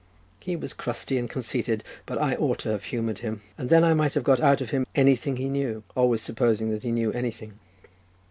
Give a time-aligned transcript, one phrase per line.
[0.39, 3.93] He was crusty and conceited, but I ought to have humoured him, and then I
[3.93, 7.59] might have got out of him anything he knew, always supposing that he knew anything.